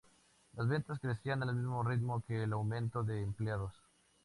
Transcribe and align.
Las 0.57 0.67
ventas 0.67 0.97
crecían 0.99 1.43
al 1.43 1.53
mismo 1.55 1.83
ritmo 1.83 2.23
que 2.27 2.41
el 2.41 2.53
aumento 2.53 3.03
de 3.03 3.21
empleados. 3.21 3.71